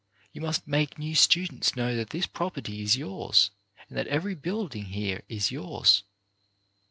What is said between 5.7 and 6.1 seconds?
yours.